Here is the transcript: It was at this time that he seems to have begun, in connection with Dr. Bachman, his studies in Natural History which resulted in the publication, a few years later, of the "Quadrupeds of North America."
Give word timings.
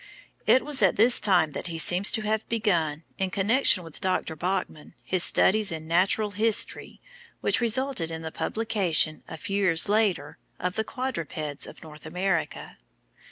It 0.47 0.65
was 0.65 0.81
at 0.81 0.95
this 0.95 1.19
time 1.19 1.51
that 1.51 1.67
he 1.67 1.77
seems 1.77 2.11
to 2.13 2.23
have 2.23 2.49
begun, 2.49 3.03
in 3.19 3.29
connection 3.29 3.83
with 3.83 4.01
Dr. 4.01 4.35
Bachman, 4.35 4.95
his 5.03 5.23
studies 5.23 5.71
in 5.71 5.87
Natural 5.87 6.31
History 6.31 6.99
which 7.41 7.61
resulted 7.61 8.09
in 8.09 8.23
the 8.23 8.31
publication, 8.31 9.21
a 9.27 9.37
few 9.37 9.57
years 9.61 9.87
later, 9.87 10.39
of 10.59 10.75
the 10.75 10.83
"Quadrupeds 10.83 11.67
of 11.67 11.83
North 11.83 12.07
America." 12.07 12.79